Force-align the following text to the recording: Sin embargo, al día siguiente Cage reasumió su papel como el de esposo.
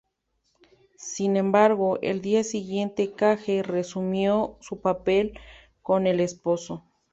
Sin 0.97 1.37
embargo, 1.37 1.99
al 2.01 2.21
día 2.21 2.43
siguiente 2.43 3.13
Cage 3.13 3.61
reasumió 3.61 4.57
su 4.59 4.81
papel 4.81 5.37
como 5.83 6.07
el 6.07 6.17
de 6.17 6.23
esposo. 6.23 6.83